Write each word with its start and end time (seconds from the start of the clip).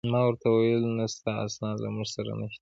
ما 0.11 0.19
ورته 0.25 0.47
وویل: 0.49 0.83
نه، 0.97 1.05
ستا 1.15 1.31
اسناد 1.47 1.77
له 1.83 1.89
موږ 1.95 2.07
سره 2.15 2.31
نشته. 2.39 2.59